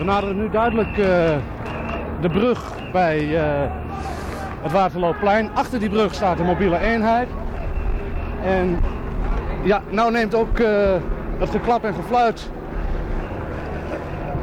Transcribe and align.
We 0.00 0.06
naderen 0.06 0.36
nu 0.36 0.50
duidelijk 0.50 0.88
uh, 0.88 0.96
de 2.20 2.28
brug 2.28 2.72
bij 2.92 3.20
uh, 3.20 3.40
het 4.62 4.72
Waterloopplein. 4.72 5.50
Achter 5.54 5.78
die 5.78 5.88
brug 5.88 6.14
staat 6.14 6.38
een 6.38 6.46
mobiele 6.46 6.78
eenheid. 6.78 7.28
En 8.44 8.78
ja, 9.62 9.82
nou 9.88 10.12
neemt 10.12 10.34
ook 10.34 10.58
uh, 10.58 10.68
het 11.38 11.50
geklap 11.50 11.84
en 11.84 11.94
gefluit 11.94 12.50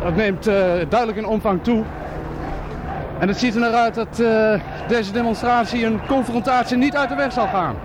dat 0.04 0.16
neemt 0.16 0.43
duidelijk 0.89 1.18
in 1.18 1.25
omvang 1.25 1.64
toe. 1.64 1.84
En 3.20 3.28
het 3.28 3.38
ziet 3.38 3.54
er 3.54 3.60
naar 3.60 3.74
uit 3.74 3.96
dat 3.96 4.24
deze 4.88 5.12
demonstratie 5.12 5.86
een 5.86 6.00
confrontatie 6.08 6.78
niet 6.78 6.96
uit 6.96 7.10
de 7.10 7.16
weg 7.16 7.32
zal 7.32 7.48
gaan. 7.48 7.76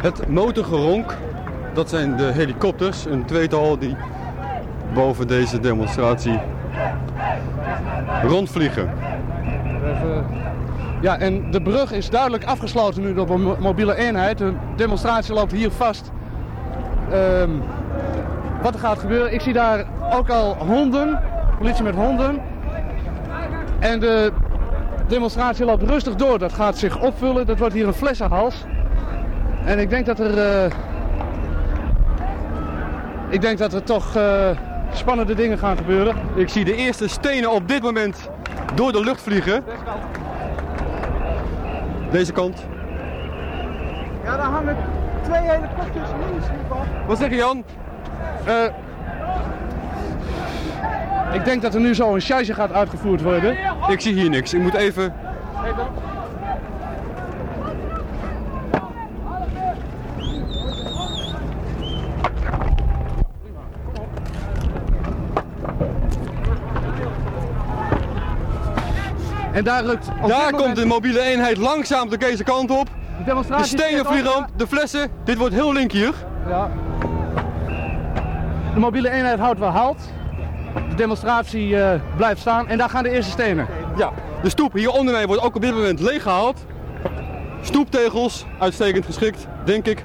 Het 0.00 0.28
motorgeronk, 0.28 1.16
dat 1.74 1.88
zijn 1.88 2.16
de 2.16 2.32
helikopters, 2.32 3.04
een 3.04 3.24
tweetal 3.24 3.78
die 3.78 3.96
boven 4.94 5.26
deze 5.26 5.60
demonstratie 5.60 6.40
rondvliegen. 8.22 8.90
Ja, 11.00 11.18
en 11.18 11.50
de 11.50 11.62
brug 11.62 11.92
is 11.92 12.10
duidelijk 12.10 12.44
afgesloten 12.44 13.02
nu 13.02 13.14
door 13.14 13.30
een 13.30 13.56
mobiele 13.60 13.96
eenheid. 13.96 14.38
De 14.38 14.52
demonstratie 14.76 15.34
loopt 15.34 15.52
hier 15.52 15.70
vast. 15.70 16.10
Um, 17.12 17.62
wat 18.62 18.74
er 18.74 18.80
gaat 18.80 18.98
gebeuren, 18.98 19.32
ik 19.32 19.40
zie 19.40 19.52
daar 19.52 19.84
ook 20.12 20.28
al 20.28 20.54
honden, 20.54 21.20
politie 21.58 21.82
met 21.84 21.94
honden. 21.94 22.40
En 23.78 24.00
de 24.00 24.32
demonstratie 25.08 25.64
loopt 25.64 25.82
rustig 25.82 26.14
door. 26.14 26.38
Dat 26.38 26.52
gaat 26.52 26.78
zich 26.78 27.00
opvullen. 27.00 27.46
Dat 27.46 27.58
wordt 27.58 27.74
hier 27.74 27.86
een 27.86 27.94
flessenhals. 27.94 28.64
En 29.64 29.78
ik 29.78 29.90
denk 29.90 30.06
dat 30.06 30.18
er... 30.18 30.64
Uh, 30.64 30.70
ik 33.28 33.40
denk 33.40 33.58
dat 33.58 33.72
er 33.72 33.82
toch 33.82 34.16
uh, 34.16 34.50
spannende 34.92 35.34
dingen 35.34 35.58
gaan 35.58 35.76
gebeuren. 35.76 36.16
Ik 36.34 36.48
zie 36.48 36.64
de 36.64 36.74
eerste 36.74 37.08
stenen 37.08 37.50
op 37.50 37.68
dit 37.68 37.82
moment 37.82 38.30
door 38.74 38.92
de 38.92 39.00
lucht 39.00 39.22
vliegen. 39.22 39.64
Deze 39.64 39.82
kant. 39.84 40.02
Deze 42.10 42.32
kant. 42.32 42.66
Ja, 44.24 44.36
daar 44.36 44.46
hangen 44.46 44.76
twee 45.22 45.40
helikopters 45.40 46.08
links 46.30 46.46
hiervan. 46.48 46.86
Wat 47.06 47.18
zeg 47.18 47.30
je 47.30 47.36
Jan? 47.36 47.64
Uh, 48.48 48.64
ik 51.32 51.44
denk 51.44 51.62
dat 51.62 51.74
er 51.74 51.80
nu 51.80 51.94
zo 51.94 52.14
een 52.14 52.20
charge 52.20 52.54
gaat 52.54 52.72
uitgevoerd 52.72 53.22
worden. 53.22 53.56
Ik 53.88 54.00
zie 54.00 54.14
hier 54.14 54.30
niks. 54.30 54.54
Ik 54.54 54.60
moet 54.60 54.74
even... 54.74 55.12
En 69.52 69.64
daar 69.64 69.84
rukt... 69.84 70.06
Daar 70.26 70.52
komt 70.52 70.76
de 70.76 70.84
mobiele 70.84 71.20
eenheid 71.20 71.56
langzaam 71.56 72.08
de 72.08 72.16
deze 72.16 72.44
kant 72.44 72.70
op. 72.70 72.88
De, 73.24 73.42
de 73.56 73.64
stenen 73.64 74.06
vliegen 74.06 74.36
op, 74.36 74.46
de 74.56 74.66
flessen. 74.66 75.10
Dit 75.24 75.36
wordt 75.36 75.54
heel 75.54 75.72
link 75.72 75.92
hier. 75.92 76.14
Ja. 76.48 76.70
De 78.74 78.80
mobiele 78.80 79.10
eenheid 79.10 79.38
houdt 79.38 79.58
wel 79.58 79.68
halt. 79.68 79.98
De 80.88 80.94
demonstratie 80.94 81.68
uh, 81.68 81.90
blijft 82.16 82.40
staan 82.40 82.68
en 82.68 82.78
daar 82.78 82.90
gaan 82.90 83.02
de 83.02 83.10
eerste 83.10 83.30
stenen. 83.30 83.66
Ja, 83.96 84.12
de 84.42 84.48
stoep 84.48 84.72
hier 84.72 84.90
onder 84.90 85.14
mij 85.14 85.26
wordt 85.26 85.42
ook 85.42 85.54
op 85.54 85.62
dit 85.62 85.74
moment 85.74 86.00
leeggehaald. 86.00 86.66
Stoeptegels, 87.60 88.46
uitstekend 88.58 89.04
geschikt, 89.04 89.46
denk 89.64 89.86
ik. 89.86 90.04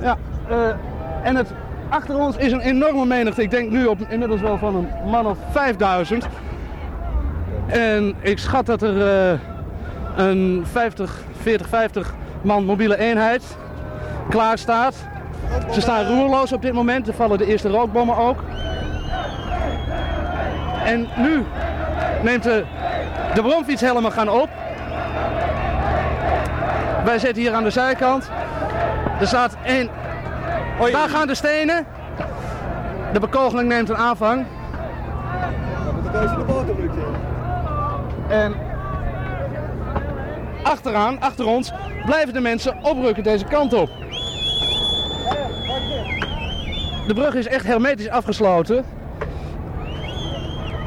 Ja, 0.00 0.16
uh, 0.50 0.68
en 1.22 1.36
het, 1.36 1.48
achter 1.88 2.18
ons 2.18 2.36
is 2.36 2.52
een 2.52 2.60
enorme 2.60 3.06
menigte. 3.06 3.42
Ik 3.42 3.50
denk 3.50 3.70
nu 3.70 3.86
op 3.86 3.98
inmiddels 4.08 4.40
wel 4.40 4.58
van 4.58 4.74
een 4.74 5.10
man 5.10 5.26
of 5.26 5.38
5000. 5.50 6.28
En 7.66 8.14
ik 8.20 8.38
schat 8.38 8.66
dat 8.66 8.82
er 8.82 8.96
uh, 9.32 9.38
een 10.16 10.64
50, 10.72 11.22
40, 11.40 11.68
50 11.68 12.14
man 12.42 12.64
mobiele 12.64 12.98
eenheid 12.98 13.56
klaar 14.28 14.58
staat. 14.58 14.94
Ze 15.72 15.80
staan 15.80 16.06
roerloos 16.06 16.52
op 16.52 16.62
dit 16.62 16.72
moment. 16.72 17.08
Er 17.08 17.14
vallen 17.14 17.38
de 17.38 17.46
eerste 17.46 17.68
rookbommen 17.68 18.16
ook. 18.16 18.42
En 20.84 21.08
nu 21.16 21.44
neemt 22.22 22.42
de, 22.42 22.64
de 23.34 23.42
bromfietshelmen 23.42 24.12
gaan 24.12 24.28
op. 24.28 24.48
Wij 27.04 27.18
zitten 27.18 27.42
hier 27.42 27.52
aan 27.52 27.64
de 27.64 27.70
zijkant. 27.70 28.30
Er 29.20 29.26
staat 29.26 29.56
één... 29.64 29.88
Oei. 30.80 30.92
Daar 30.92 31.08
gaan 31.08 31.26
de 31.26 31.34
stenen. 31.34 31.86
De 33.12 33.20
bekogeling 33.20 33.68
neemt 33.68 33.88
een 33.88 33.96
aanvang. 33.96 34.46
En 38.28 38.54
achteraan, 40.62 41.20
achter 41.20 41.46
ons, 41.46 41.72
blijven 42.04 42.34
de 42.34 42.40
mensen 42.40 42.76
oprukken 42.82 43.22
deze 43.22 43.44
kant 43.44 43.74
op. 43.74 43.88
De 47.06 47.14
brug 47.14 47.34
is 47.34 47.46
echt 47.46 47.66
hermetisch 47.66 48.08
afgesloten. 48.08 48.84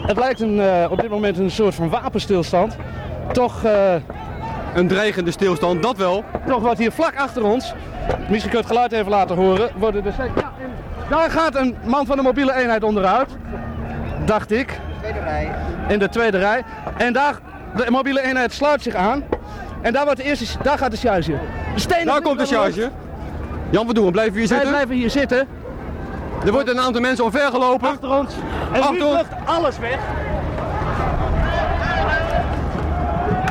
Het 0.01 0.17
lijkt 0.17 0.39
een, 0.39 0.55
uh, 0.55 0.85
op 0.89 1.01
dit 1.01 1.09
moment 1.09 1.37
een 1.37 1.51
soort 1.51 1.75
van 1.75 1.89
wapenstilstand. 1.89 2.77
Toch... 3.31 3.63
Uh, 3.65 3.95
een 4.73 4.87
dreigende 4.87 5.31
stilstand, 5.31 5.83
dat 5.83 5.97
wel. 5.97 6.23
Toch 6.47 6.61
wat 6.61 6.77
hier 6.77 6.91
vlak 6.91 7.15
achter 7.15 7.43
ons, 7.43 7.73
misschien 8.29 8.51
kun 8.51 8.59
je 8.59 8.65
het 8.65 8.65
geluid 8.65 8.91
even 8.91 9.09
laten 9.09 9.35
horen, 9.35 9.69
worden 9.77 10.03
de... 10.03 10.11
Ja, 10.17 10.51
daar 11.09 11.29
gaat 11.29 11.55
een 11.55 11.75
man 11.85 12.05
van 12.05 12.17
de 12.17 12.23
mobiele 12.23 12.53
eenheid 12.53 12.83
onderuit, 12.83 13.29
dacht 14.25 14.51
ik. 14.51 14.79
Tweede 15.09 15.29
rij. 15.29 15.51
In 15.87 15.99
de 15.99 16.09
tweede 16.09 16.37
rij. 16.37 16.63
En 16.97 17.13
daar, 17.13 17.39
de 17.75 17.91
mobiele 17.91 18.21
eenheid 18.21 18.53
sluit 18.53 18.81
zich 18.81 18.95
aan. 18.95 19.23
En 19.81 19.93
daar, 19.93 20.03
wordt 20.03 20.19
de 20.19 20.25
eerste, 20.25 20.45
daar 20.63 20.77
gaat 20.77 20.91
de 20.91 20.97
charge. 20.97 21.31
De 21.73 21.79
stenen 21.79 22.05
daar 22.05 22.21
komt 22.21 22.39
de 22.39 22.45
charge. 22.45 22.89
Jan, 23.69 23.85
wat 23.85 23.95
doen 23.95 24.05
we? 24.05 24.11
Blijven 24.11 24.33
we 24.33 24.39
hier 24.39 24.47
zitten? 24.47 24.65
Wij 24.65 24.75
blijven 24.75 24.95
hier 24.95 25.09
zitten. 25.09 25.47
Er 26.45 26.51
wordt 26.51 26.69
een 26.69 26.79
aantal 26.79 27.01
mensen 27.01 27.23
omvergelopen. 27.23 27.89
Achter 27.89 28.09
ons. 28.09 28.33
En 28.73 28.81
Achter 28.81 28.93
nu 28.93 28.99
vlucht 28.99 29.31
alles 29.45 29.79
weg. 29.79 29.97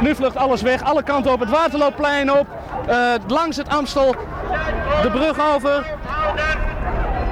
Nu 0.03 0.15
vlucht 0.15 0.37
alles 0.37 0.63
weg. 0.63 0.83
Alle 0.83 1.03
kanten 1.03 1.33
op 1.33 1.41
het 1.41 1.51
Waterloopplein 1.51 2.33
op. 2.33 2.47
Uh, 2.89 3.15
langs 3.27 3.57
het 3.57 3.69
Amstel. 3.69 4.15
De 5.03 5.11
brug 5.11 5.55
over. 5.55 5.87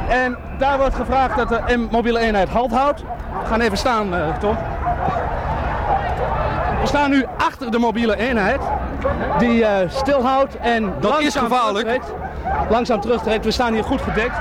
En 0.09 0.37
daar 0.59 0.79
wordt 0.79 0.95
gevraagd 0.95 1.37
dat 1.37 1.49
de 1.49 1.87
mobiele 1.91 2.19
eenheid 2.19 2.49
halt 2.49 2.71
houdt. 2.71 3.01
We 3.01 3.47
gaan 3.47 3.61
even 3.61 3.79
staan, 3.79 4.15
uh, 4.15 4.37
toch? 4.37 4.57
We 6.81 6.87
staan 6.87 7.11
nu 7.11 7.25
achter 7.39 7.71
de 7.71 7.79
mobiele 7.79 8.17
eenheid. 8.17 8.61
Die 9.39 9.61
uh, 9.61 9.69
stilhoudt 9.89 10.57
en 10.59 10.93
dat 11.01 11.21
is 11.21 11.37
gevaarlijk. 11.37 11.87
Terugtrekt. 11.87 12.71
Langzaam 12.71 13.01
terugtrekt. 13.01 13.45
We 13.45 13.51
staan 13.51 13.73
hier 13.73 13.85
goed 13.85 14.01
gedekt. 14.01 14.37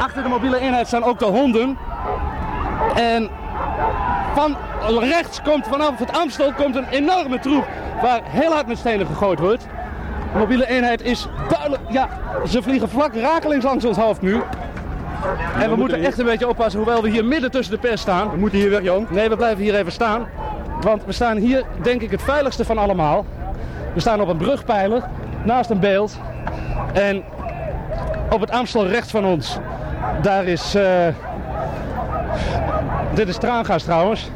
Achter 0.00 0.22
de 0.22 0.28
mobiele 0.28 0.58
eenheid 0.58 0.86
staan 0.86 1.04
ook 1.04 1.18
de 1.18 1.24
honden. 1.24 1.78
En 2.94 3.30
van 4.34 4.56
rechts 5.00 5.42
komt 5.42 5.66
vanaf 5.66 5.98
het 5.98 6.18
Amstel 6.18 6.52
komt 6.52 6.76
een 6.76 6.88
enorme 6.88 7.38
troep 7.38 7.66
waar 8.02 8.20
heel 8.24 8.52
hard 8.52 8.66
met 8.66 8.78
stenen 8.78 9.06
gegooid 9.06 9.38
wordt. 9.38 9.66
De 10.34 10.40
mobiele 10.40 10.68
eenheid 10.68 11.02
is 11.02 11.26
duidelijk, 11.48 11.82
ja, 11.88 12.08
ze 12.48 12.62
vliegen 12.62 12.88
vlak 12.88 13.14
rakelings 13.14 13.64
langs 13.64 13.84
ons 13.84 13.96
hoofd 13.96 14.22
nu. 14.22 14.42
En 15.60 15.70
we, 15.70 15.76
moeten 15.76 16.02
echt 16.04 16.18
een 16.18 16.24
beetje 16.24 16.48
oppassen, 16.48 16.80
hoewel 16.80 17.02
we 17.02 17.10
hier 17.10 17.24
midden 17.24 17.50
tussen 17.50 17.74
de 17.74 17.80
pers 17.80 18.00
staan. 18.00 18.30
We 18.30 18.36
moeten 18.36 18.58
hier 18.58 18.70
weg, 18.70 18.82
Jan. 18.82 19.06
Nee, 19.10 19.28
we 19.28 19.36
blijven 19.36 19.62
hier 19.62 19.74
even 19.74 19.92
staan. 19.92 20.26
Want 20.80 21.04
we 21.04 21.12
staan 21.12 21.36
hier, 21.36 21.64
denk 21.82 22.02
ik, 22.02 22.10
het 22.10 22.22
veiligste 22.22 22.64
van 22.64 22.78
allemaal. 22.78 23.26
We 23.94 24.00
staan 24.00 24.20
op 24.20 24.28
een 24.28 24.36
brugpijler, 24.36 25.02
naast 25.44 25.70
een 25.70 25.80
beeld. 25.80 26.18
En 26.92 27.22
op 28.30 28.40
het 28.40 28.50
Amstel 28.50 28.86
rechts 28.86 29.10
van 29.10 29.24
ons 29.24 29.58
daar 30.22 30.44
is... 30.44 30.74
Uh, 30.74 31.06
dit 33.14 33.28
is 33.28 33.36
traangas 33.36 33.82
trouwens. 33.82 34.30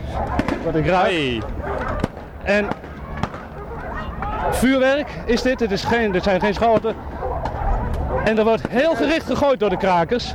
Wat 0.65 0.75
ik. 0.75 0.85
Hey. 0.87 1.43
En 2.43 2.69
vuurwerk 4.59 5.09
is 5.25 5.43
dit. 5.43 5.59
Dit, 5.59 5.71
is 5.71 5.85
geen, 5.85 6.13
dit 6.13 6.23
zijn 6.23 6.41
geen 6.41 6.55
schoten. 6.55 6.95
En 8.25 8.39
er 8.39 8.45
wordt 8.45 8.69
heel 8.69 8.95
gericht 8.95 9.27
gegooid 9.27 9.61
door 9.61 9.71
de 9.71 9.77
krakers. 9.77 10.35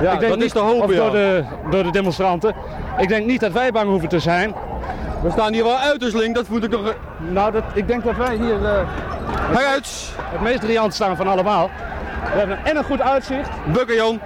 Ja, 0.00 0.12
ik 0.12 0.18
denk 0.18 0.32
dat 0.32 0.36
niet, 0.36 0.46
is 0.46 0.52
de 0.52 0.58
hoop, 0.58 0.82
of 0.82 0.94
door, 0.94 1.10
de, 1.10 1.44
door 1.70 1.82
de 1.82 1.90
demonstranten. 1.90 2.54
Ik 2.98 3.08
denk 3.08 3.26
niet 3.26 3.40
dat 3.40 3.52
wij 3.52 3.70
bang 3.72 3.88
hoeven 3.88 4.08
te 4.08 4.18
zijn. 4.18 4.54
We 5.22 5.30
staan 5.30 5.52
hier 5.52 5.64
wel 5.64 5.76
uiterst 5.78 6.34
dat 6.34 6.46
voel 6.46 6.62
ik 6.62 6.70
toch... 6.70 6.94
Nou, 7.18 7.52
dat, 7.52 7.64
ik 7.74 7.86
denk 7.86 8.04
dat 8.04 8.16
wij 8.16 8.36
hier... 8.36 8.60
Uh, 8.60 8.78
het, 9.50 10.12
het 10.24 10.40
meest 10.40 10.62
riant 10.62 10.94
staan 10.94 11.16
van 11.16 11.28
allemaal. 11.28 11.70
We 12.32 12.38
hebben 12.38 12.58
en 12.64 12.76
een 12.76 12.84
goed 12.84 13.00
uitzicht. 13.00 13.48
Bukken 13.72 13.94
Jan. 13.94 14.20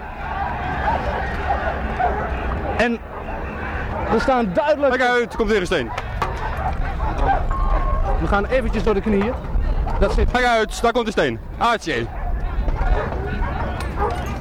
En 2.77 2.99
we 4.13 4.21
staan 4.21 4.51
duidelijk... 4.53 4.97
Kijk 4.97 5.11
uit, 5.11 5.37
komt 5.37 5.51
weer 5.51 5.61
een 5.61 5.67
steen. 5.67 5.91
We 8.25 8.31
gaan 8.31 8.47
eventjes 8.47 8.83
door 8.83 8.95
de 8.95 9.01
knieën. 9.01 9.33
Dat 10.01 10.13
zit 10.15 10.31
Kijk 10.31 10.45
uit, 10.45 10.83
daar 10.83 10.93
komt 10.93 11.07
de 11.07 11.11
steen. 11.11 11.39
Aartje. 11.59 12.07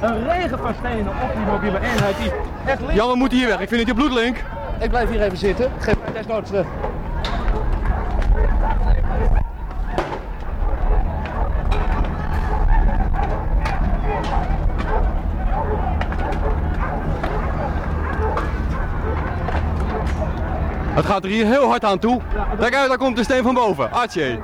een 0.00 0.24
regen 0.28 0.58
van 0.58 0.74
stenen 0.78 1.08
op 1.08 1.34
die 1.36 1.44
mobiele 1.44 1.80
eenheid 1.80 2.16
die 2.16 2.32
echt 2.66 2.80
ligt. 2.80 2.94
Jan, 2.94 3.10
we 3.10 3.16
moeten 3.16 3.38
hier 3.38 3.46
weg. 3.46 3.60
Ik 3.60 3.68
vind 3.68 3.80
het 3.80 3.88
je 3.88 3.94
bloedlink. 3.94 4.36
Ik 4.80 4.90
blijf 4.90 5.10
hier 5.10 5.22
even 5.22 5.38
zitten. 5.38 5.70
Geef 5.78 5.94
mij 6.04 6.12
desnoods 6.12 6.50
de... 6.50 6.64
Het 20.94 21.06
gaat 21.06 21.24
er 21.24 21.30
hier 21.30 21.46
heel 21.46 21.68
hard 21.68 21.84
aan 21.84 21.98
toe. 21.98 22.20
Kijk 22.58 22.74
uit, 22.74 22.88
daar 22.88 22.98
komt 22.98 23.16
de 23.16 23.24
steen 23.24 23.42
van 23.42 23.54
boven. 23.54 23.92
Aartje. 23.92 24.38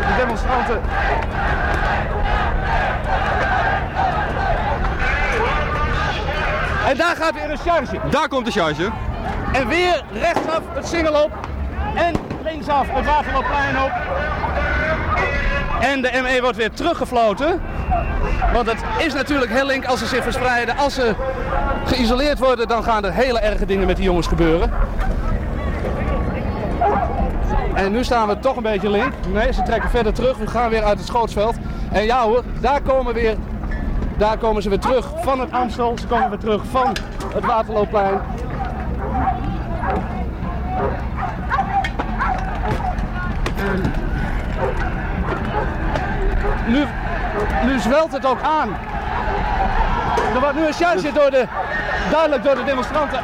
De 0.00 0.14
demonstranten. 0.18 0.80
En 6.88 6.96
daar 6.96 7.16
gaat 7.16 7.34
weer 7.34 7.50
een 7.50 7.58
charge. 7.58 8.00
Daar 8.10 8.28
komt 8.28 8.44
de 8.44 8.50
charge. 8.50 8.90
En 9.52 9.68
weer 9.68 10.04
rechtsaf 10.12 10.60
het 10.74 10.86
singel 10.86 11.22
op. 11.22 11.30
En 11.94 12.14
linksaf 12.44 12.86
het 12.90 13.04
Waterloopplein 13.04 13.76
op. 13.82 13.92
En 15.80 16.02
de 16.02 16.20
ME 16.22 16.38
wordt 16.40 16.56
weer 16.56 16.70
teruggefloten. 16.70 17.62
Want 18.52 18.66
het 18.66 18.82
is 18.98 19.14
natuurlijk 19.14 19.50
heel 19.52 19.66
link 19.66 19.84
als 19.84 19.98
ze 19.98 20.06
zich 20.06 20.22
verspreiden. 20.22 20.76
Als 20.76 20.94
ze 20.94 21.14
geïsoleerd 21.84 22.38
worden, 22.38 22.68
dan 22.68 22.82
gaan 22.82 23.04
er 23.04 23.12
hele 23.12 23.38
erge 23.38 23.66
dingen 23.66 23.86
met 23.86 23.96
die 23.96 24.04
jongens 24.04 24.26
gebeuren. 24.26 24.70
En 27.74 27.92
nu 27.92 28.04
staan 28.04 28.28
we 28.28 28.38
toch 28.38 28.56
een 28.56 28.62
beetje 28.62 28.90
link. 28.90 29.12
Nee, 29.32 29.52
ze 29.52 29.62
trekken 29.62 29.90
verder 29.90 30.12
terug. 30.12 30.36
We 30.36 30.46
gaan 30.46 30.70
weer 30.70 30.84
uit 30.84 30.98
het 30.98 31.06
schootsveld. 31.06 31.56
En 31.92 32.04
ja 32.04 32.22
hoor, 32.22 32.42
daar 32.60 32.80
komen, 32.80 33.14
weer, 33.14 33.36
daar 34.16 34.38
komen 34.38 34.62
ze 34.62 34.68
weer 34.68 34.78
terug 34.78 35.10
van 35.22 35.40
het 35.40 35.52
Amstel. 35.52 35.98
Ze 35.98 36.06
komen 36.06 36.28
weer 36.28 36.38
terug 36.38 36.62
van 36.70 36.96
het 37.34 37.44
Waterloopplein. 37.44 38.20
Nu, 46.66 46.84
nu 47.64 47.78
zwelt 47.78 48.12
het 48.12 48.26
ook 48.26 48.40
aan. 48.42 48.68
Er 50.34 50.40
wordt 50.40 50.54
nu 50.56 50.66
een 50.66 50.72
charge 50.72 51.12
door 51.12 51.30
de, 51.30 51.44
duidelijk 52.10 52.42
door 52.44 52.54
de 52.54 52.64
demonstranten. 52.64 53.18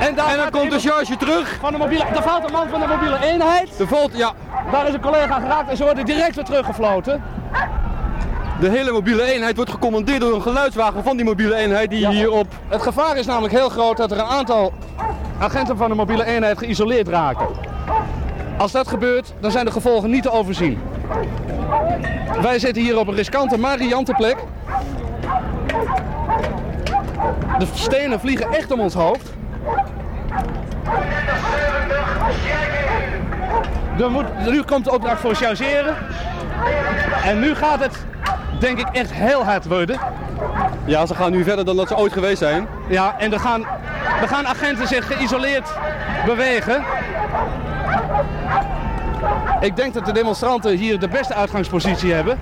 En, 0.00 0.06
En 0.08 0.36
dan 0.36 0.50
komt 0.50 0.70
de 0.70 0.78
charge 0.78 1.16
terug. 1.16 1.56
van 1.60 1.72
de 1.72 1.78
mobiele, 1.78 2.04
er 2.04 2.22
valt 2.22 2.44
een 2.44 2.52
man 2.52 2.68
van 2.68 2.80
de 2.80 2.86
mobiele 2.86 3.18
eenheid. 3.22 3.80
Er 3.80 3.86
valt, 3.88 4.10
ja, 4.16 4.32
Daar 4.72 4.88
is 4.88 4.94
een 4.94 5.00
collega 5.00 5.40
geraakt 5.40 5.70
en 5.70 5.76
ze 5.76 5.84
worden 5.84 6.04
direct 6.04 6.34
weer 6.34 6.44
teruggefloten. 6.44 7.22
de 8.60 8.68
hele 8.68 8.92
mobiele 8.92 9.22
eenheid 9.22 9.56
wordt 9.56 9.70
gecommandeerd 9.70 10.20
door 10.20 10.34
een 10.34 10.42
geluidswagen 10.42 11.02
van 11.04 11.16
die 11.16 11.24
mobiele 11.24 11.54
eenheid 11.54 11.90
die 11.90 12.08
hier 12.08 12.30
op... 12.30 12.46
Het 12.68 12.82
gevaar 12.82 13.16
is 13.16 13.26
namelijk 13.26 13.52
heel 13.54 13.68
groot 13.68 13.96
dat 13.96 14.10
er 14.10 14.18
een 14.18 14.24
aantal 14.24 14.72
agenten 15.38 15.76
van 15.76 15.88
de 15.88 15.94
mobiele 15.94 16.24
eenheid 16.24 16.58
geïsoleerd 16.58 17.08
raken. 17.08 17.46
Als 18.58 18.72
dat 18.72 18.88
gebeurt, 18.88 19.32
dan 19.40 19.50
zijn 19.50 19.64
de 19.64 19.70
gevolgen 19.70 20.10
niet 20.10 20.22
te 20.22 20.30
overzien. 20.30 20.80
Wij 22.42 22.58
zitten 22.58 22.82
hier 22.82 22.98
op 22.98 23.08
een 23.08 23.14
riskante, 23.14 23.58
maar 23.58 23.76
riante 23.78 24.12
plek. 24.14 24.36
De 27.58 27.66
stenen 27.72 28.20
vliegen 28.20 28.52
echt 28.52 28.70
om 28.70 28.80
ons 28.80 28.94
hoofd. 28.94 29.32
Er 33.98 34.10
moet, 34.10 34.46
nu 34.50 34.62
komt 34.62 34.84
de 34.84 34.92
opdracht 34.92 35.20
voor 35.20 35.34
chargeren. 35.34 35.96
En 37.24 37.40
nu 37.40 37.54
gaat 37.54 37.80
het, 37.80 38.04
denk 38.58 38.78
ik, 38.78 38.86
echt 38.92 39.12
heel 39.12 39.44
hard 39.44 39.66
worden. 39.66 40.00
Ja, 40.84 41.06
ze 41.06 41.14
gaan 41.14 41.30
nu 41.30 41.44
verder 41.44 41.64
dan 41.64 41.76
dat 41.76 41.88
ze 41.88 41.96
ooit 41.96 42.12
geweest 42.12 42.38
zijn. 42.38 42.66
Ja, 42.88 43.18
en 43.18 43.32
er 43.32 43.40
gaan, 43.40 43.66
er 44.20 44.28
gaan 44.28 44.46
agenten 44.46 44.88
zich 44.88 45.06
geïsoleerd 45.06 45.68
bewegen. 46.26 46.84
Ik 49.60 49.76
denk 49.76 49.94
dat 49.94 50.04
de 50.04 50.12
demonstranten 50.12 50.76
hier 50.76 50.98
de 50.98 51.08
beste 51.08 51.34
uitgangspositie 51.34 52.12
hebben. 52.12 52.38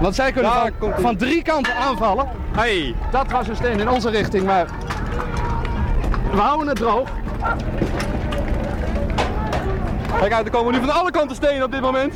Want 0.00 0.14
zij 0.14 0.32
kunnen 0.32 0.52
van 0.96 1.16
drie 1.16 1.42
kanten 1.42 1.74
aanvallen. 1.74 2.28
Hey. 2.52 2.94
Dat 3.10 3.30
was 3.30 3.48
een 3.48 3.56
steen 3.56 3.80
in 3.80 3.88
onze 3.88 4.10
richting, 4.10 4.44
maar 4.44 4.66
we 6.30 6.38
houden 6.38 6.68
het 6.68 6.76
droog. 6.76 7.08
Kijk 10.18 10.32
uit, 10.32 10.44
er 10.44 10.52
komen 10.52 10.72
nu 10.72 10.78
van 10.78 10.90
alle 10.90 11.10
kanten 11.10 11.36
stenen 11.36 11.64
op 11.64 11.72
dit 11.72 11.80
moment. 11.80 12.14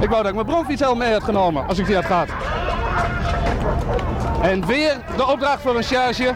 Ik 0.00 0.08
wou 0.08 0.22
dat 0.22 0.26
ik 0.26 0.34
mijn 0.34 0.46
bromfiets 0.46 0.80
helemaal 0.80 1.04
mee 1.06 1.12
had 1.12 1.24
genomen, 1.24 1.66
als 1.66 1.78
ik 1.78 1.86
die 1.86 1.94
had 1.94 2.04
gehad. 2.04 2.28
En 4.42 4.66
weer 4.66 4.96
de 5.16 5.26
opdracht 5.26 5.62
voor 5.62 5.76
een 5.76 5.82
charge. 5.82 6.34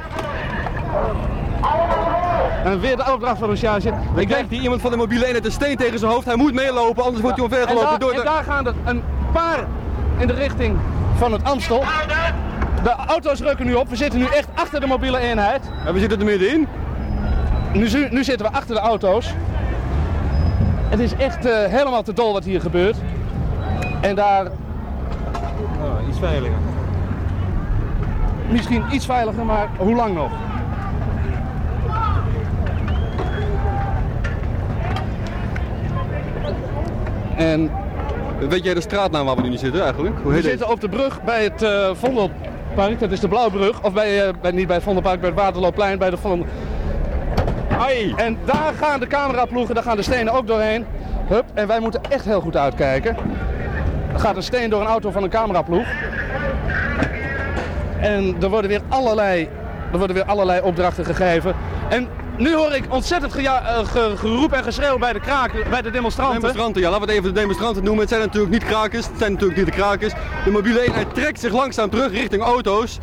En 2.65 2.81
weer 2.81 2.97
de 2.97 3.13
opdracht 3.13 3.39
voor 3.39 3.51
een 3.51 3.57
charge. 3.57 3.89
Ik 3.89 3.95
Ik 4.21 4.29
denk 4.29 4.51
hier 4.51 4.63
iemand 4.63 4.81
van 4.81 4.91
de 4.91 4.97
mobiele 4.97 5.27
eenheid 5.27 5.45
een 5.45 5.53
steen 5.53 5.77
tegen 5.77 5.99
zijn 5.99 6.11
hoofd. 6.11 6.27
Hij 6.27 6.37
moet 6.37 6.55
meelopen, 6.55 7.05
anders 7.05 7.23
wordt 7.23 7.39
hij 7.39 7.47
En 7.47 7.53
omvergelopen 7.53 7.89
daar, 7.89 7.99
door 7.99 8.11
en 8.11 8.17
de... 8.17 8.25
daar 8.25 8.45
gaan 8.45 8.67
er 8.67 8.75
een 8.85 9.03
paar 9.33 9.67
in 10.19 10.27
de 10.27 10.33
richting 10.33 10.79
van 11.17 11.33
het 11.33 11.45
Amstel. 11.45 11.85
De 12.83 12.95
auto's 13.07 13.41
rukken 13.41 13.67
nu 13.67 13.75
op. 13.75 13.89
We 13.89 13.97
zitten 13.97 14.19
nu 14.19 14.27
echt 14.27 14.49
achter 14.55 14.81
de 14.81 14.87
mobiele 14.87 15.19
eenheid. 15.19 15.63
En 15.87 15.93
we 15.95 16.01
zitten 16.01 16.19
er 16.19 16.25
middenin. 16.25 16.69
Nu, 17.73 18.09
nu 18.11 18.25
zitten 18.25 18.47
we 18.47 18.53
achter 18.53 18.75
de 18.75 18.81
auto's. 18.81 19.35
Het 20.89 21.01
is 21.01 21.15
echt 21.15 21.47
eh, 21.47 21.65
helemaal 21.65 22.03
te 22.03 22.13
dol 22.13 22.33
wat 22.33 22.45
hier 22.45 22.61
gebeurt. 22.61 22.97
En 24.01 24.15
daar 24.15 24.47
iets 26.09 26.19
veiliger. 26.19 26.59
misschien 28.51 28.85
iets 28.93 29.07
veiliger, 29.07 29.45
maar 29.45 29.69
hoe 29.77 29.95
lang 29.95 30.15
nog? 30.15 30.31
En 37.37 37.71
Weet 38.49 38.65
jij 38.65 38.75
de 38.75 38.81
straatnaam 38.81 39.27
waar 39.27 39.37
we 39.37 39.43
nu 39.43 39.49
niet 39.49 39.61
zitten 39.61 39.83
eigenlijk? 39.83 40.17
Hoe 40.23 40.29
we 40.29 40.35
heet 40.35 40.45
zitten 40.45 40.69
op 40.69 40.81
de 40.81 40.89
brug 40.89 41.23
bij 41.23 41.43
het 41.43 41.63
eh, 41.63 41.91
Vondelpark. 41.95 43.01
Dat 43.01 43.11
is 43.11 43.21
de 43.21 43.29
Blauwbrug. 43.29 43.83
Of 43.83 43.93
bij, 43.93 44.27
eh, 44.27 44.35
bij, 44.41 44.51
niet 44.51 44.67
bij 44.67 44.77
het 44.77 44.85
Vondelpark, 44.85 45.21
bij 45.21 45.29
het 45.29 45.39
Waterloopplein. 45.39 45.99
Bij 45.99 46.11
de 46.11 46.17
Vondel... 46.17 46.47
Ai! 47.79 48.15
En 48.17 48.39
daar 48.45 48.73
gaan 48.79 49.01
de 49.01 49.07
cameraploegen, 49.07 49.75
daar 49.75 49.85
gaan 49.85 49.97
de 49.97 50.03
stenen 50.03 50.33
ook 50.33 50.47
doorheen. 50.47 50.87
Hup, 51.29 51.45
en 51.55 51.67
wij 51.67 51.81
moeten 51.81 52.01
echt 52.09 52.25
heel 52.25 52.41
goed 52.41 52.57
uitkijken. 52.57 53.17
Er 54.13 54.21
gaat 54.21 54.37
een 54.37 54.43
steen 54.43 54.71
door 54.71 54.81
een 54.81 54.87
auto 54.87 55.11
van 55.11 55.23
een 55.23 55.31
cameraploeg. 55.31 55.87
En 58.01 58.37
er 58.41 58.49
worden 58.49 58.71
weer 58.71 58.83
allerlei, 58.89 59.49
er 59.93 59.99
worden 59.99 60.17
weer 60.17 60.25
allerlei 60.25 60.61
opdrachten 60.61 61.05
gegeven. 61.05 61.55
En 61.89 62.09
nu 62.37 62.55
hoor 62.55 62.73
ik 62.73 62.85
ontzettend 62.89 63.37
eh, 63.37 63.79
ge- 63.85 64.13
geroep 64.17 64.53
en 64.53 64.63
geschreeuw 64.65 64.99
bij 64.99 65.13
de, 65.13 65.21
kraken, 65.21 65.71
bij 65.71 65.83
de 65.83 65.91
demonstranten. 65.91 66.41
Demonstranten, 66.41 66.83
ja, 66.83 66.91
laten 66.91 67.07
we 67.07 67.13
het 67.13 67.21
even 67.21 67.35
de 67.35 67.41
demonstranten 67.41 67.83
noemen. 67.85 68.01
Het 68.01 68.09
zijn 68.09 68.21
natuurlijk 68.21 68.53
niet 68.53 68.65
krakers, 68.65 69.07
het 69.07 69.19
zijn 69.19 69.33
natuurlijk 69.33 69.59
niet 69.59 69.67
de 69.67 69.73
krakers. 69.73 70.13
De 70.45 70.51
mobiele 70.51 70.81
eenheid 70.87 71.15
trekt 71.15 71.41
zich 71.41 71.53
langzaam 71.53 71.91
terug 71.91 72.13
richting 72.13 72.43
auto's. 72.43 72.99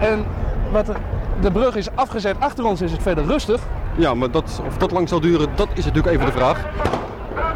En 0.00 0.24
wat 0.72 0.88
er, 0.88 0.96
de 1.40 1.50
brug 1.50 1.76
is 1.76 1.88
afgezet, 1.94 2.36
achter 2.38 2.64
ons 2.64 2.80
is 2.80 2.92
het 2.92 3.02
verder 3.02 3.24
rustig. 3.24 3.60
Ja, 3.96 4.14
maar 4.14 4.30
dat, 4.30 4.60
of 4.66 4.76
dat 4.76 4.90
lang 4.90 5.08
zal 5.08 5.20
duren, 5.20 5.48
dat 5.54 5.68
is 5.74 5.84
natuurlijk 5.84 6.14
even 6.14 6.26
de 6.26 6.32
vraag. 6.32 6.58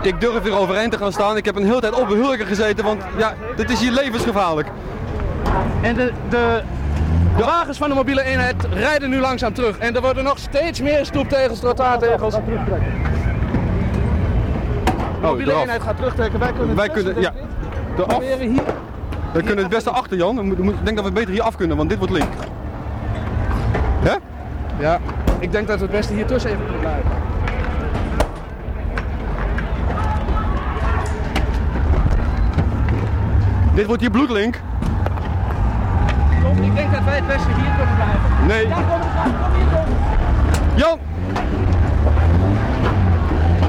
Ik 0.02 0.20
durf 0.20 0.42
weer 0.42 0.56
overeind 0.56 0.92
te 0.92 0.98
gaan 0.98 1.12
staan. 1.12 1.36
Ik 1.36 1.44
heb 1.44 1.56
een 1.56 1.64
hele 1.64 1.80
tijd 1.80 2.00
op 2.00 2.10
een 2.10 2.24
hurken 2.24 2.46
gezeten, 2.46 2.84
want 2.84 3.02
ja, 3.16 3.34
dit 3.56 3.70
is 3.70 3.80
hier 3.80 3.92
levensgevaarlijk. 3.92 4.68
En 5.82 5.94
de, 5.94 6.12
de, 6.28 6.62
de 7.36 7.44
wagens 7.44 7.78
van 7.78 7.88
de 7.88 7.94
mobiele 7.94 8.22
eenheid 8.22 8.64
rijden 8.70 9.10
nu 9.10 9.20
langzaam 9.20 9.54
terug. 9.54 9.78
En 9.78 9.94
er 9.94 10.00
worden 10.00 10.24
nog 10.24 10.38
steeds 10.38 10.80
meer 10.80 11.06
stoeptegels, 11.06 11.58
trottoirtegels. 11.60 12.34
De 12.34 12.40
mobiele 15.22 15.50
eraf. 15.50 15.62
eenheid 15.62 15.82
gaat 15.82 15.96
terugtrekken. 15.96 16.38
Wij 16.38 16.52
kunnen, 16.52 16.76
Wij 16.76 16.88
tussen, 16.88 17.14
kunnen, 17.14 17.32
ja, 17.32 18.04
proberen 18.06 18.50
hier. 18.50 18.62
We 19.32 19.42
kunnen 19.42 19.64
het 19.64 19.68
beste 19.68 19.90
achter, 19.90 20.16
Jan. 20.16 20.52
Ik 20.52 20.84
denk 20.84 20.96
dat 20.96 21.04
we 21.04 21.12
beter 21.12 21.30
hier 21.30 21.42
af 21.42 21.56
kunnen, 21.56 21.76
want 21.76 21.88
dit 21.88 21.98
wordt 21.98 22.12
link. 22.12 22.32
Hè? 24.02 24.14
Ja, 24.78 25.00
ik 25.38 25.52
denk 25.52 25.66
dat 25.66 25.76
we 25.76 25.82
het 25.82 25.92
beste 25.92 26.14
hier 26.14 26.26
tussen 26.26 26.50
even 26.50 26.62
kunnen 26.62 26.80
blijven. 26.80 27.10
Dit 33.74 33.86
wordt 33.86 34.00
hier 34.00 34.10
bloedlink. 34.10 34.60
Wij 37.04 37.16
het 37.16 37.26
beste 37.26 37.48
hier 37.48 37.72
kunnen 37.76 37.94
blijven. 37.94 38.46
Nee. 38.46 38.68
Ja, 38.68 38.74
kom, 38.74 39.00
kom, 39.00 39.32
kom 39.42 39.54
hier, 39.54 39.66
kom. 39.72 39.96
Jan! 40.74 40.98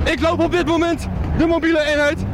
Ik 0.03 0.21
loop 0.21 0.39
op 0.39 0.51
dit 0.51 0.65
moment 0.65 1.07
de 1.37 1.45
mobiele 1.45 1.81
eenheid. 1.81 2.25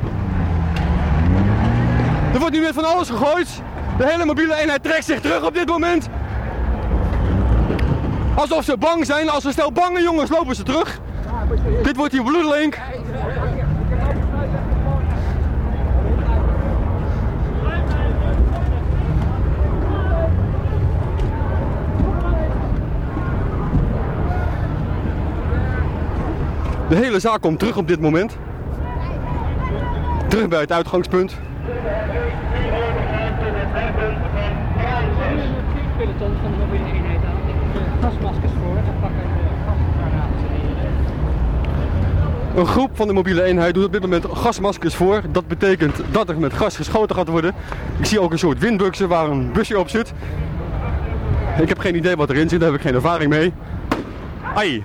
Er 2.34 2.39
wordt 2.39 2.56
nu 2.56 2.62
weer 2.62 2.74
van 2.74 2.86
alles 2.86 3.10
gegooid. 3.10 3.62
De 3.98 4.06
hele 4.08 4.25
mobiele 4.25 4.56
eenheid 4.56 4.84
trekt 4.84 5.06
zich 5.06 5.22
terug 5.22 5.46
op 5.46 5.53
dit 5.53 5.68
moment. 5.68 6.08
Alsof 8.36 8.63
ze 8.63 8.77
bang 8.77 9.06
zijn. 9.06 9.29
Als 9.29 9.44
ze 9.44 9.51
stel 9.51 9.72
bange 9.72 10.01
jongens 10.01 10.29
lopen 10.29 10.56
ze 10.56 10.63
terug. 10.63 11.00
Dit 11.84 11.96
wordt 11.96 12.12
hier 12.12 12.24
bloedelink. 12.24 12.77
De 26.89 26.96
hele 26.96 27.19
zaak 27.19 27.41
komt 27.41 27.60
terug 27.60 27.77
op 27.77 27.88
dit 27.88 28.00
moment. 28.00 28.38
Terug 30.27 30.48
bij 30.48 30.60
het 30.60 30.72
uitgangspunt. 30.72 31.38
Een 42.55 42.65
groep 42.65 42.89
van 42.93 43.08
de 43.08 43.13
mobiele 43.13 43.43
eenheid 43.43 43.74
doet 43.74 43.86
op 43.86 43.91
dit 43.91 44.01
moment 44.01 44.25
gasmaskers 44.31 44.96
voor. 44.96 45.22
Dat 45.31 45.48
betekent 45.48 46.01
dat 46.12 46.29
er 46.29 46.39
met 46.39 46.53
gas 46.53 46.75
geschoten 46.75 47.15
gaat 47.15 47.27
worden. 47.27 47.53
Ik 48.00 48.05
zie 48.05 48.19
ook 48.19 48.31
een 48.31 48.39
soort 48.39 48.60
windbuksen 48.60 49.08
waar 49.08 49.29
een 49.29 49.51
busje 49.51 49.79
op 49.79 49.89
zit. 49.89 50.13
Ik 51.62 51.69
heb 51.69 51.79
geen 51.79 51.96
idee 51.96 52.15
wat 52.15 52.29
erin 52.29 52.50
zit, 52.50 52.60
daar 52.60 52.69
heb 52.69 52.79
ik 52.79 52.86
geen 52.86 52.96
ervaring 52.96 53.29
mee. 53.29 53.53
Ai. 54.55 54.84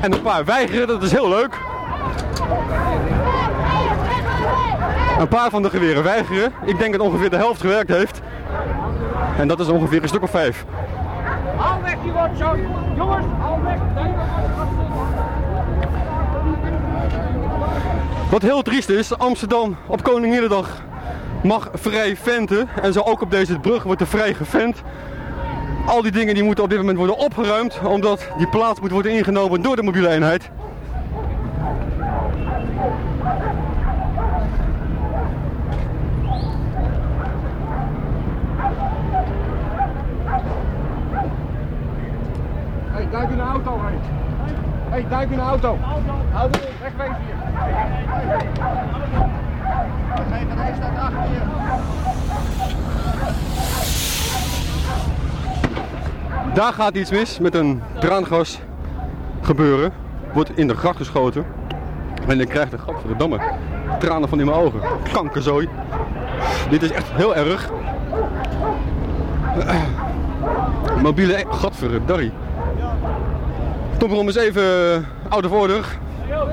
En 0.00 0.12
een 0.12 0.22
paar 0.22 0.44
weigeren, 0.44 0.86
dat 0.86 1.02
is 1.02 1.12
heel 1.12 1.28
leuk. 1.28 1.58
Een 5.18 5.28
paar 5.28 5.50
van 5.50 5.62
de 5.62 5.70
geweren 5.70 6.02
weigeren. 6.02 6.52
Ik 6.64 6.78
denk 6.78 6.92
dat 6.92 7.00
ongeveer 7.00 7.30
de 7.30 7.36
helft 7.36 7.60
gewerkt 7.60 7.90
heeft. 7.90 8.20
En 9.38 9.48
dat 9.48 9.60
is 9.60 9.68
ongeveer 9.68 10.02
een 10.02 10.08
stuk 10.08 10.22
of 10.22 10.30
vijf. 10.30 10.64
Hou 11.56 11.82
weg, 11.82 11.96
die. 12.02 12.12
Jongens, 12.96 13.26
hou 13.38 13.62
weg. 13.62 13.78
Wat 18.30 18.42
heel 18.42 18.62
triest 18.62 18.88
is, 18.88 19.18
Amsterdam 19.18 19.76
op 19.86 20.02
Koninginnedag 20.02 20.82
mag 21.42 21.70
vrij 21.72 22.16
venten. 22.16 22.68
En 22.82 22.92
zo 22.92 23.00
ook 23.00 23.20
op 23.20 23.30
deze 23.30 23.58
brug 23.58 23.82
wordt 23.82 24.00
er 24.00 24.06
vrij 24.06 24.34
gevent. 24.34 24.82
Al 25.86 26.02
die 26.02 26.12
dingen 26.12 26.34
die 26.34 26.44
moeten 26.44 26.64
op 26.64 26.70
dit 26.70 26.78
moment 26.78 26.98
worden 26.98 27.16
opgeruimd, 27.16 27.80
omdat 27.84 28.28
die 28.36 28.48
plaats 28.48 28.80
moet 28.80 28.90
worden 28.90 29.12
ingenomen 29.12 29.62
door 29.62 29.76
de 29.76 29.82
mobiele 29.82 30.08
eenheid. 30.08 30.50
Hé, 42.90 43.10
duik 43.10 43.30
in 43.30 43.36
de 43.36 43.42
auto, 43.42 43.80
hé. 43.84 43.94
Hé, 44.90 45.08
duik 45.08 45.30
in 45.30 45.36
de 45.36 45.42
auto. 45.42 45.78
Er 46.34 46.50
wegwezen 46.82 47.16
hier. 47.24 47.34
GGD 50.30 50.76
staat 50.76 50.98
achter 50.98 51.30
je. 51.32 51.40
Daar 56.54 56.72
gaat 56.72 56.94
iets 56.94 57.10
mis 57.10 57.38
met 57.38 57.54
een 57.54 57.82
traangas 58.00 58.60
gebeuren. 59.42 59.92
Wordt 60.32 60.50
in 60.58 60.68
de 60.68 60.74
gracht 60.74 60.96
geschoten. 60.96 61.46
En 62.26 62.40
ik 62.40 62.48
krijg 62.48 62.68
de 62.68 62.78
gadverdamme 62.78 63.40
tranen 63.98 64.28
van 64.28 64.40
in 64.40 64.46
mijn 64.46 64.58
ogen. 64.58 64.80
Kankerzooi. 65.12 65.68
Dit 66.70 66.82
is 66.82 66.90
echt 66.90 67.12
heel 67.12 67.36
erg. 67.36 67.70
Mobiele... 71.02 71.38
e- 71.38 71.44
Gadverdarrie. 71.50 72.32
Tomrom 73.96 74.28
is 74.28 74.36
even 74.36 74.62
uh, 74.62 74.96
oudervordig. 75.28 75.98
Wil 76.28 76.48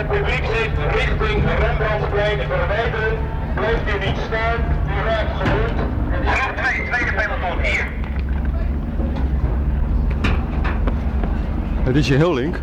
het 0.00 0.08
publiek 0.08 0.44
zich 0.44 0.94
richting 0.94 1.44
Rembrandtsplein 1.58 2.38
verwijderen, 2.38 3.18
blijft 3.54 3.82
u 3.88 4.06
niet 4.06 4.16
staan, 4.26 4.58
u 4.86 5.04
raakt 5.04 5.36
gewond. 5.36 5.72
Groep 6.26 6.56
2, 6.56 6.84
tweede 6.86 7.12
peloton 7.12 7.60
hier. 7.62 7.86
Het 11.82 11.96
is 11.96 12.08
je 12.08 12.14
heel 12.14 12.34
link. 12.34 12.60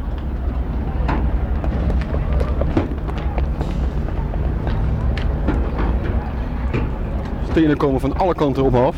Stenen 7.49 7.77
komen 7.77 7.99
van 7.99 8.17
alle 8.17 8.33
kanten 8.33 8.63
op 8.63 8.71
me 8.71 8.79
af. 8.79 8.95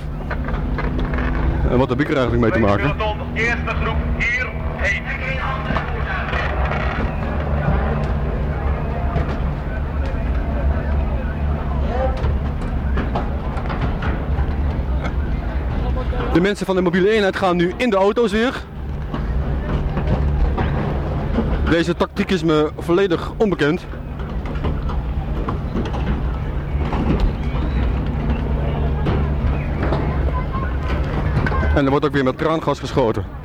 En 1.70 1.78
wat 1.78 1.90
heb 1.90 2.00
ik 2.00 2.10
er 2.10 2.18
eigenlijk 2.18 2.42
mee 2.42 2.52
te 2.52 2.60
maken? 2.60 2.96
Peloton, 2.96 3.18
eerste 3.34 3.76
groep 3.82 3.98
hier, 4.18 4.39
De 16.40 16.46
mensen 16.46 16.66
van 16.66 16.76
de 16.76 16.82
mobiele 16.82 17.10
eenheid 17.10 17.36
gaan 17.36 17.56
nu 17.56 17.74
in 17.78 17.90
de 17.90 17.96
auto's 17.96 18.32
weer. 18.32 18.64
Deze 21.70 21.96
tactiek 21.96 22.32
is 22.32 22.44
me 22.44 22.72
volledig 22.78 23.32
onbekend. 23.38 23.86
En 31.76 31.86
er 31.86 31.90
wordt 31.90 32.06
ook 32.06 32.14
weer 32.14 32.24
met 32.24 32.38
traangas 32.38 32.80
geschoten. 32.80 33.39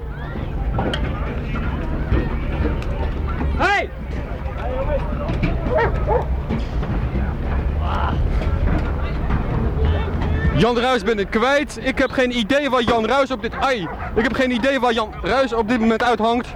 Jan 10.57 10.79
Ruis 10.79 11.03
ben 11.03 11.19
ik 11.19 11.31
kwijt. 11.31 11.79
Ik 11.83 11.99
heb 11.99 12.11
geen 12.11 12.39
idee 12.39 12.71
waar 12.71 12.83
Jan 12.83 13.07
Ruis 13.07 13.31
op 13.31 13.43
dit... 13.43 13.55
Ai! 13.55 13.89
Ik 14.15 14.23
heb 14.23 14.33
geen 14.33 14.51
idee 14.51 14.81
waar 14.81 14.93
Jan 14.93 15.13
Ruis 15.23 15.53
op 15.53 15.69
dit 15.69 15.81
moment 15.81 16.03
uithangt. 16.03 16.49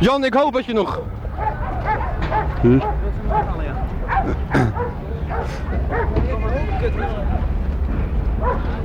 Jan, 0.00 0.24
ik 0.24 0.34
hoop 0.34 0.52
dat 0.52 0.64
je 0.64 0.72
nog... 0.72 1.00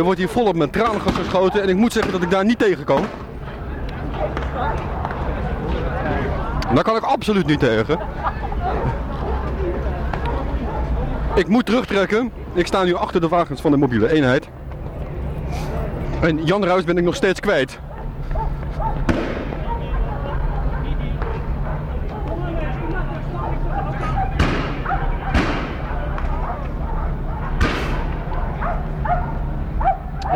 Er 0.00 0.06
wordt 0.06 0.20
hier 0.20 0.28
volop 0.28 0.54
met 0.54 0.72
traangas 0.72 1.14
geschoten 1.14 1.62
en 1.62 1.68
ik 1.68 1.76
moet 1.76 1.92
zeggen 1.92 2.12
dat 2.12 2.22
ik 2.22 2.30
daar 2.30 2.44
niet 2.44 2.58
tegen 2.58 2.84
kan. 2.84 3.04
Daar 6.74 6.82
kan 6.82 6.96
ik 6.96 7.02
absoluut 7.02 7.46
niet 7.46 7.58
tegen. 7.60 7.98
Ik 11.34 11.48
moet 11.48 11.66
terugtrekken. 11.66 12.32
Ik 12.52 12.66
sta 12.66 12.82
nu 12.82 12.94
achter 12.94 13.20
de 13.20 13.28
wagens 13.28 13.60
van 13.60 13.70
de 13.70 13.76
mobiele 13.76 14.12
eenheid. 14.12 14.48
En 16.20 16.44
Jan 16.44 16.64
Ruis 16.64 16.84
ben 16.84 16.98
ik 16.98 17.04
nog 17.04 17.14
steeds 17.14 17.40
kwijt. 17.40 17.78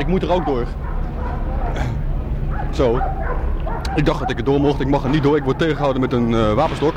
Ik 0.05 0.11
moet 0.11 0.23
er 0.23 0.33
ook 0.33 0.47
door. 0.47 0.67
Zo. 2.71 3.01
Ik 3.95 4.07
dacht 4.07 4.21
dat 4.21 4.31
ik 4.31 4.39
er 4.39 4.45
door 4.45 4.61
mocht. 4.61 4.81
Ik 4.81 4.89
mag 4.89 5.05
er 5.05 5.11
niet 5.11 5.23
door. 5.23 5.37
Ik 5.37 5.45
word 5.45 5.59
tegengehouden 5.59 6.01
met 6.01 6.13
een 6.13 6.35
eh, 6.35 6.53
wapenstok. 6.53 6.95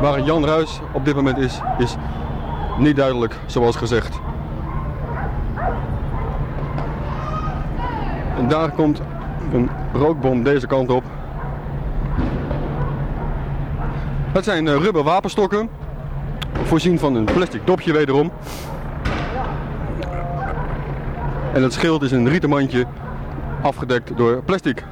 Waar 0.00 0.20
Jan 0.20 0.44
Ruis 0.44 0.80
op 0.92 1.04
dit 1.04 1.14
moment 1.14 1.38
is, 1.38 1.60
is 1.78 1.96
niet 2.78 2.96
duidelijk, 2.96 3.36
zoals 3.46 3.76
gezegd. 3.76 4.20
En 8.36 8.48
daar 8.48 8.70
komt 8.70 9.00
een 9.52 9.70
rookbom 9.92 10.42
deze 10.42 10.66
kant 10.66 10.90
op. 10.90 11.04
Het 14.32 14.44
zijn 14.44 14.68
eh, 14.68 14.74
rubber 14.74 15.02
wapenstokken, 15.02 15.68
voorzien 16.64 16.98
van 16.98 17.14
een 17.14 17.24
plastic 17.24 17.66
dopje 17.66 17.92
wederom. 17.92 18.32
En 21.52 21.62
het 21.62 21.72
schild 21.72 22.02
is 22.02 22.10
een 22.10 22.28
rieten 22.28 22.48
mandje, 22.48 22.86
afgedekt 23.62 24.16
door 24.16 24.42
plastic. 24.42 24.84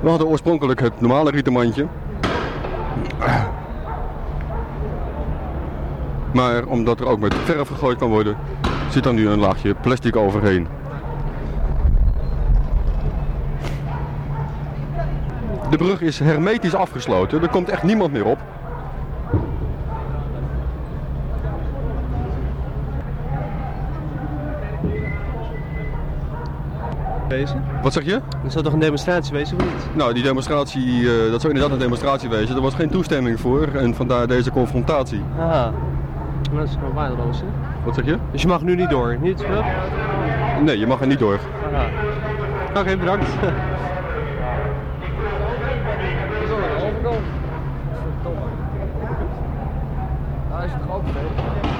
We 0.00 0.08
hadden 0.08 0.26
oorspronkelijk 0.26 0.80
het 0.80 1.00
normale 1.00 1.30
rieten 1.30 1.52
mandje. 1.52 1.86
Maar 6.32 6.64
omdat 6.64 7.00
er 7.00 7.06
ook 7.06 7.20
met 7.20 7.34
verf 7.34 7.68
gegooid 7.68 7.98
kan 7.98 8.08
worden, 8.08 8.36
zit 8.90 9.06
er 9.06 9.14
nu 9.14 9.28
een 9.28 9.38
laagje 9.38 9.74
plastic 9.74 10.16
overheen. 10.16 10.79
De 15.70 15.76
brug 15.76 16.00
is 16.00 16.18
hermetisch 16.18 16.74
afgesloten, 16.74 17.42
er 17.42 17.48
komt 17.48 17.68
echt 17.68 17.82
niemand 17.82 18.12
meer 18.12 18.24
op. 18.24 18.38
Wezen? 27.28 27.64
Wat 27.82 27.92
zeg 27.92 28.04
je? 28.04 28.20
Er 28.44 28.50
zou 28.50 28.64
toch 28.64 28.72
een 28.72 28.78
demonstratie 28.78 29.32
wezen 29.32 29.56
of 29.56 29.62
niet? 29.62 29.96
Nou, 29.96 30.14
die 30.14 30.22
demonstratie, 30.22 31.00
eh, 31.00 31.30
dat 31.30 31.40
zou 31.40 31.52
inderdaad 31.52 31.70
een 31.72 31.82
demonstratie 31.82 32.28
wezen. 32.28 32.56
Er 32.56 32.62
was 32.62 32.74
geen 32.74 32.90
toestemming 32.90 33.40
voor 33.40 33.68
en 33.74 33.94
vandaar 33.94 34.26
deze 34.26 34.50
confrontatie. 34.50 35.22
Ah, 35.38 35.72
dat 36.54 36.64
is 36.68 36.72
gewoon 36.72 36.94
waardeloos 36.94 37.40
hè? 37.40 37.46
Wat 37.84 37.94
zeg 37.94 38.04
je? 38.04 38.18
Dus 38.32 38.42
je 38.42 38.48
mag 38.48 38.62
nu 38.62 38.74
niet 38.74 38.90
door, 38.90 39.16
niet? 39.20 39.44
Hup. 39.44 39.64
Nee, 40.62 40.78
je 40.78 40.86
mag 40.86 41.00
er 41.00 41.06
niet 41.06 41.18
door. 41.18 41.38
Ah. 41.72 42.80
Oké, 42.80 42.96
bedankt. 42.96 43.26
Inderdaad, 50.90 51.70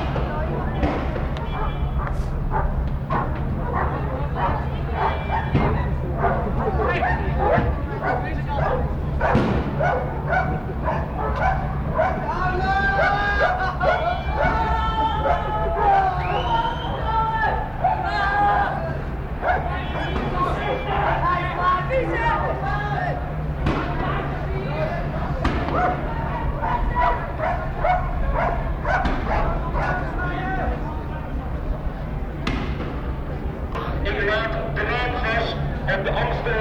de 36.03 36.11
Amstel 36.11 36.53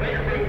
richting. 0.00 0.42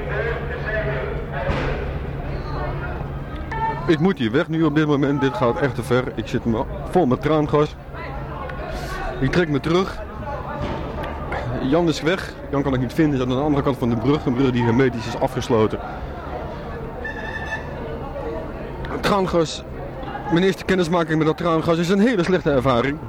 Ik 3.87 3.99
moet 3.99 4.17
hier 4.17 4.31
weg 4.31 4.47
nu 4.47 4.63
op 4.63 4.75
dit 4.75 4.87
moment. 4.87 5.21
Dit 5.21 5.33
gaat 5.33 5.59
echt 5.59 5.75
te 5.75 5.83
ver. 5.83 6.03
Ik 6.15 6.27
zit 6.27 6.41
vol 6.89 7.05
met 7.05 7.21
traangas. 7.21 7.75
Ik 9.19 9.31
trek 9.31 9.49
me 9.49 9.59
terug. 9.59 10.03
Jan 11.61 11.87
is 11.87 12.01
weg. 12.01 12.33
Jan 12.51 12.63
kan 12.63 12.73
ik 12.73 12.79
niet 12.79 12.93
vinden. 12.93 13.15
Is 13.15 13.21
aan 13.21 13.29
de 13.29 13.35
andere 13.35 13.63
kant 13.63 13.77
van 13.77 13.89
de 13.89 13.97
brug. 13.97 14.25
Een 14.25 14.33
brug 14.33 14.51
die 14.51 14.63
hermetisch 14.63 15.07
is 15.07 15.19
afgesloten. 15.19 15.79
Traangas. 18.99 19.63
Mijn 20.31 20.43
eerste 20.43 20.65
kennismaking 20.65 21.17
met 21.17 21.27
dat 21.27 21.37
traangas 21.37 21.77
is 21.77 21.89
een 21.89 21.99
hele 21.99 22.23
slechte 22.23 22.51
ervaring. 22.51 22.99